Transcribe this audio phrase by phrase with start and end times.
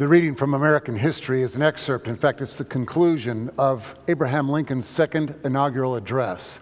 [0.00, 4.48] The reading from American history is an excerpt, in fact, it's the conclusion of Abraham
[4.48, 6.58] Lincoln's second inaugural address.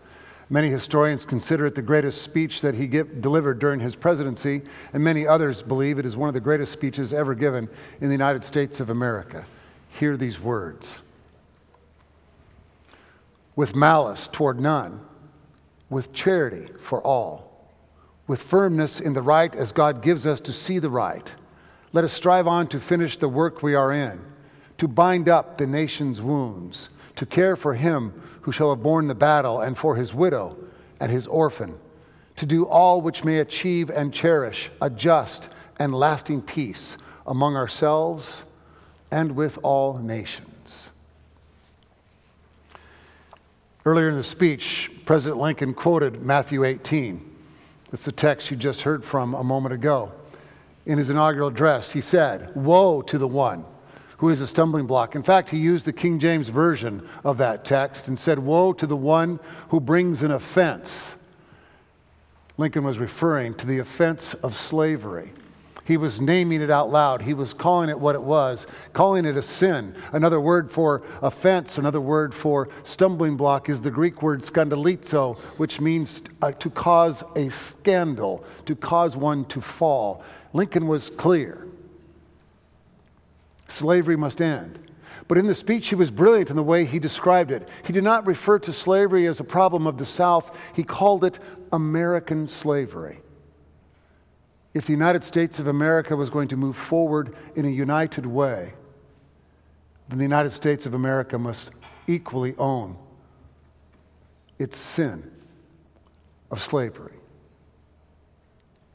[0.50, 4.62] Many historians consider it the greatest speech that he give, delivered during his presidency,
[4.93, 7.69] and many others believe it is one of the greatest speeches ever given
[8.01, 9.46] in the United States of America.
[9.89, 10.98] Hear these words
[13.55, 15.00] With malice toward none,
[15.89, 17.70] with charity for all,
[18.27, 21.36] with firmness in the right as God gives us to see the right
[21.92, 24.20] let us strive on to finish the work we are in,
[24.77, 29.14] to bind up the nation's wounds, to care for him who shall have borne the
[29.14, 30.56] battle, and for his widow
[31.01, 31.78] and his orphan,
[32.37, 38.45] to do all which may achieve and cherish a just and lasting peace among ourselves
[39.11, 40.91] and with all nations.
[43.84, 47.25] Earlier in the speech, President Lincoln quoted Matthew 18.
[47.92, 50.12] It's the text you just heard from a moment ago
[50.88, 51.92] in his inaugural address.
[51.92, 53.64] He said, Woe to the one
[54.17, 55.14] who is a stumbling block.
[55.14, 58.86] In fact, he used the King James Version of that text and said, Woe to
[58.86, 61.14] the one who brings an offense.
[62.56, 65.33] Lincoln was referring to the offense of slavery.
[65.89, 67.22] He was naming it out loud.
[67.22, 69.94] He was calling it what it was, calling it a sin.
[70.12, 75.81] Another word for offense, another word for stumbling block is the Greek word skandalizo, which
[75.81, 80.22] means uh, to cause a scandal, to cause one to fall.
[80.53, 81.66] Lincoln was clear
[83.66, 84.78] slavery must end.
[85.27, 87.66] But in the speech, he was brilliant in the way he described it.
[87.86, 91.39] He did not refer to slavery as a problem of the South, he called it
[91.72, 93.20] American slavery.
[94.79, 98.75] If the United States of America was going to move forward in a united way,
[100.09, 101.73] then the United States of America must
[102.07, 102.97] equally own
[104.56, 105.33] its sin
[106.53, 107.15] of slavery.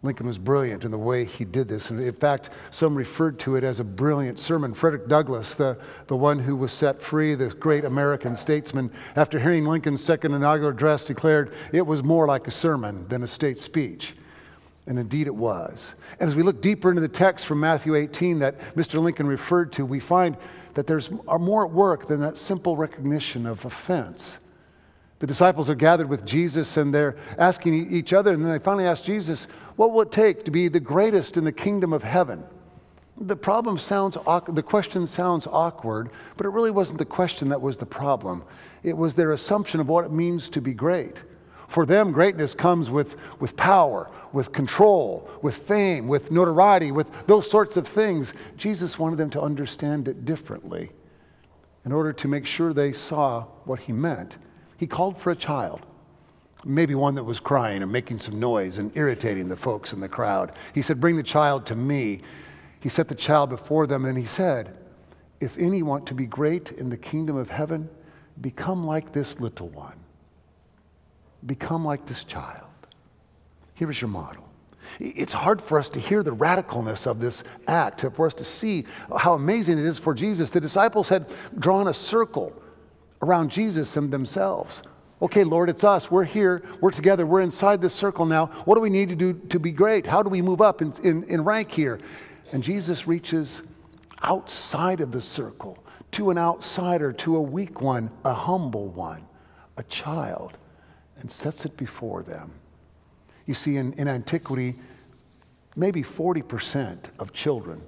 [0.04, 1.90] Lincoln was brilliant in the way he did this.
[1.90, 4.74] And In fact, some referred to it as a brilliant sermon.
[4.74, 9.66] Frederick Douglass, the, the one who was set free, the great American statesman, after hearing
[9.66, 14.16] Lincoln's second inaugural address, declared it was more like a sermon than a state speech.
[14.86, 15.96] And indeed it was.
[16.20, 19.02] And as we look deeper into the text from Matthew 18 that Mr.
[19.02, 20.36] Lincoln referred to, we find
[20.74, 24.40] that there's more at work than that simple recognition of offense.
[25.20, 28.86] The disciples are gathered with Jesus and they're asking each other, and then they finally
[28.86, 32.44] ask Jesus, What will it take to be the greatest in the kingdom of heaven?
[33.16, 34.18] The problem sounds,
[34.50, 38.44] the question sounds awkward, but it really wasn't the question that was the problem.
[38.84, 41.24] It was their assumption of what it means to be great.
[41.74, 47.50] For them, greatness comes with, with power, with control, with fame, with notoriety, with those
[47.50, 48.32] sorts of things.
[48.58, 50.92] Jesus wanted them to understand it differently
[51.84, 54.38] in order to make sure they saw what he meant
[54.78, 55.82] he called for a child,
[56.64, 60.10] maybe one that was crying and making some noise and irritating the folks in the
[60.10, 60.52] crowd.
[60.76, 62.22] He said, Bring the child to me.
[62.82, 64.76] He set the child before them and he said,
[65.40, 67.90] If any want to be great in the kingdom of heaven,
[68.42, 70.03] become like this little one.
[71.46, 72.68] Become like this child.
[73.74, 74.50] Here is your model.
[75.00, 78.86] It's hard for us to hear the radicalness of this act, for us to see
[79.18, 80.50] how amazing it is for Jesus.
[80.50, 81.28] The disciples had
[81.58, 82.54] drawn a circle
[83.22, 84.84] around Jesus and themselves.
[85.22, 86.12] Okay, Lord, it's us.
[86.12, 86.64] We're here.
[86.82, 87.26] We're together.
[87.26, 88.48] We're inside this circle now.
[88.66, 90.06] What do we need to do to be great?
[90.06, 92.00] How do we move up in, in, in rank here?
[92.52, 93.62] And Jesus reaches
[94.22, 99.26] outside of the circle to an outsider, to a weak one, a humble one,
[99.78, 100.58] a child,
[101.20, 102.52] and sets it before them.
[103.46, 104.76] You see, in, in antiquity,
[105.76, 107.82] maybe 40% of children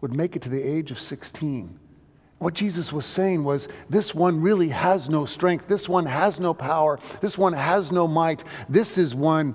[0.00, 1.78] would make it to the age of 16
[2.40, 5.68] what Jesus was saying was this one really has no strength.
[5.68, 6.98] This one has no power.
[7.20, 8.42] This one has no might.
[8.66, 9.54] This is one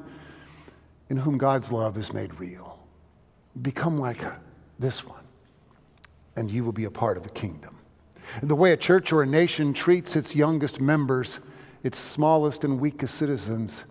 [1.09, 2.77] in whom God's love is made real.
[3.59, 4.23] Become like
[4.77, 5.23] this one,
[6.35, 7.75] and you will be a part of the kingdom.
[8.43, 11.39] The way a church or a nation treats its youngest members,
[11.85, 13.85] its smallest and weakest citizens,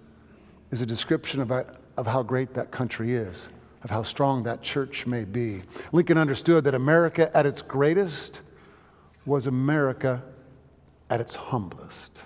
[0.72, 1.52] is a description of,
[1.96, 3.48] of how great that country is,
[3.84, 5.62] of how strong that church may be.
[5.92, 8.40] Lincoln understood that America at its greatest
[9.24, 10.20] was America
[11.08, 12.22] at its humblest.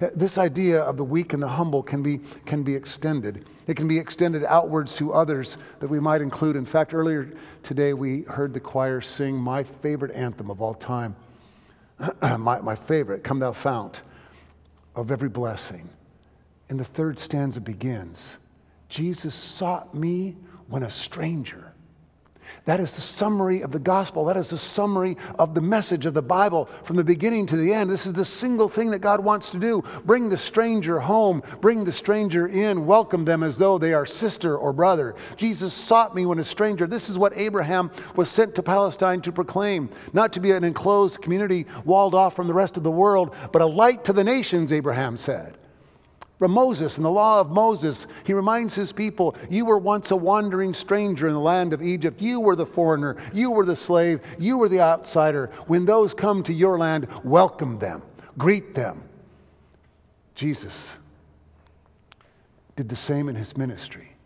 [0.00, 3.46] Uh, this idea of the weak and the humble can be, can be extended.
[3.68, 6.56] It can be extended outwards to others that we might include.
[6.56, 7.32] In fact, earlier
[7.62, 11.14] today we heard the choir sing my favorite anthem of all time.
[12.20, 14.02] my, my favorite, Come Thou Fount
[14.94, 15.88] of every blessing.
[16.68, 18.36] And the third stanza begins
[18.88, 20.36] Jesus sought me
[20.68, 21.72] when a stranger
[22.64, 24.24] That is the summary of the gospel.
[24.24, 27.74] That is the summary of the message of the Bible from the beginning to the
[27.74, 27.90] end.
[27.90, 31.84] This is the single thing that God wants to do bring the stranger home, bring
[31.84, 35.14] the stranger in, welcome them as though they are sister or brother.
[35.36, 36.86] Jesus sought me when a stranger.
[36.86, 41.20] This is what Abraham was sent to Palestine to proclaim not to be an enclosed
[41.20, 44.72] community walled off from the rest of the world, but a light to the nations,
[44.72, 45.56] Abraham said.
[46.42, 50.16] From Moses and the law of Moses, he reminds his people, You were once a
[50.16, 52.20] wandering stranger in the land of Egypt.
[52.20, 53.16] You were the foreigner.
[53.32, 54.20] You were the slave.
[54.40, 55.52] You were the outsider.
[55.68, 58.02] When those come to your land, welcome them,
[58.38, 59.04] greet them.
[60.34, 60.96] Jesus
[62.74, 64.16] did the same in his ministry.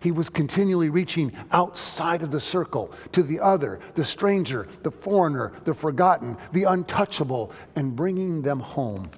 [0.00, 5.52] He was continually reaching outside of the circle to the other, the stranger, the foreigner,
[5.62, 9.08] the forgotten, the untouchable, and bringing them home,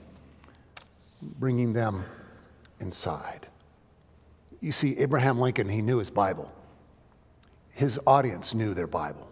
[1.23, 2.05] bringing them
[2.81, 3.47] inside.
[4.61, 6.51] You see, Abraham Lincoln, he knew his Bible.
[7.73, 9.31] His audience knew their Bible.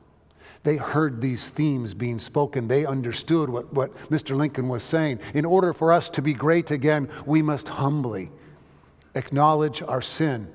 [0.64, 2.68] They heard these themes being spoken.
[2.68, 4.34] They understood what, what Mr.
[4.34, 5.20] Lincoln was saying.
[5.34, 8.30] In order for us to be great again, we must humbly
[9.14, 10.48] acknowledge our sin,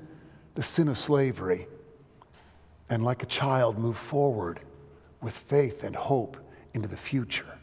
[0.54, 1.66] the sin of slavery,
[2.88, 4.60] and like a child, move forward
[5.20, 6.36] with faith and hope
[6.74, 7.58] into the future.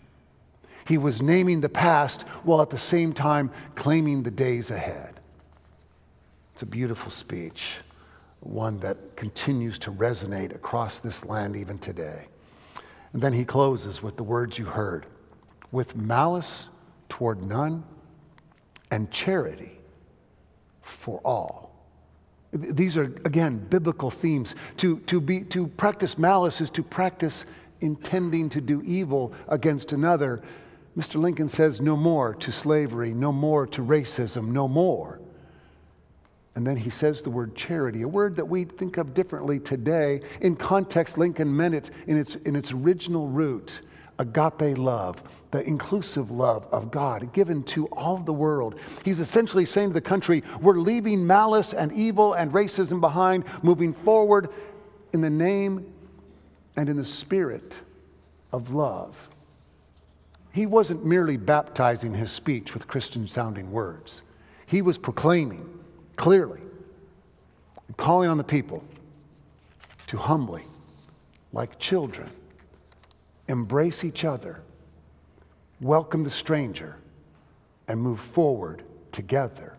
[0.88, 5.17] He was naming the past while at the same time claiming the days ahead.
[6.58, 7.76] It's a beautiful speech,
[8.40, 12.30] one that continues to resonate across this land even today.
[13.14, 15.06] And then he closes with the words you heard
[15.72, 16.70] with malice
[17.10, 17.84] toward none
[18.90, 19.78] and charity
[20.82, 21.76] for all.
[22.52, 24.56] These are, again, biblical themes.
[24.78, 27.46] To, to, be, to practice malice is to practice
[27.82, 30.42] intending to do evil against another.
[30.98, 31.22] Mr.
[31.22, 35.20] Lincoln says, no more to slavery, no more to racism, no more.
[36.58, 40.22] And then he says the word charity, a word that we think of differently today.
[40.42, 43.82] In context, Lincoln meant it in its, in its original root
[44.18, 45.22] agape love,
[45.52, 48.80] the inclusive love of God given to all the world.
[49.06, 53.94] He's essentially saying to the country, we're leaving malice and evil and racism behind, moving
[53.94, 54.50] forward
[55.14, 55.94] in the name
[56.76, 57.78] and in the spirit
[58.52, 59.30] of love.
[60.54, 64.24] He wasn't merely baptizing his speech with Christian sounding words,
[64.66, 65.76] he was proclaiming
[66.18, 66.62] clearly
[67.96, 68.84] calling on the people
[70.08, 70.66] to humbly,
[71.54, 72.30] like children,
[73.48, 74.62] embrace each other,
[75.82, 76.98] welcome the stranger,
[77.88, 79.76] and move forward together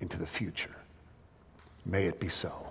[0.00, 0.74] into the future.
[1.84, 2.65] May it be so.